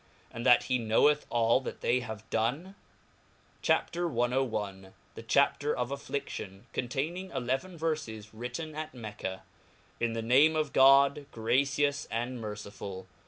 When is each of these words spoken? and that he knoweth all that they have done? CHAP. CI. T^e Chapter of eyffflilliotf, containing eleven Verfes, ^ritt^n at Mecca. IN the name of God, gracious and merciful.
and 0.31 0.43
that 0.47 0.63
he 0.63 0.79
knoweth 0.79 1.27
all 1.29 1.59
that 1.59 1.81
they 1.81 1.99
have 1.99 2.27
done? 2.31 2.73
CHAP. 3.61 3.91
CI. 3.91 3.99
T^e 3.99 4.93
Chapter 5.27 5.77
of 5.77 5.89
eyffflilliotf, 5.91 6.61
containing 6.73 7.29
eleven 7.29 7.77
Verfes, 7.77 8.31
^ritt^n 8.31 8.73
at 8.73 8.95
Mecca. 8.95 9.43
IN 9.99 10.13
the 10.13 10.23
name 10.23 10.55
of 10.55 10.73
God, 10.73 11.27
gracious 11.31 12.07
and 12.09 12.41
merciful. 12.41 13.05